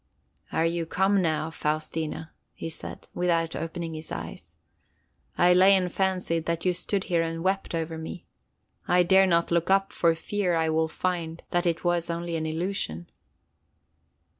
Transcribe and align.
"Are 0.51 0.65
you 0.65 0.87
come 0.87 1.21
now, 1.21 1.51
Faustina?" 1.51 2.31
he 2.53 2.71
said, 2.71 3.07
without 3.13 3.55
opening 3.55 3.93
his 3.93 4.11
eyes. 4.11 4.57
"I 5.37 5.53
lay 5.53 5.75
and 5.75 5.93
fancied 5.93 6.47
that 6.47 6.65
you 6.65 6.73
stood 6.73 7.03
here 7.03 7.21
and 7.21 7.43
wept 7.43 7.75
over 7.75 7.99
me. 7.99 8.25
I 8.87 9.03
dare 9.03 9.27
not 9.27 9.51
look 9.51 9.69
up 9.69 9.93
for 9.93 10.15
fear 10.15 10.55
I 10.55 10.69
will 10.69 10.87
find 10.87 11.43
that 11.51 11.67
it 11.67 11.83
was 11.83 12.09
only 12.09 12.35
an 12.35 12.47
illusion." 12.47 13.11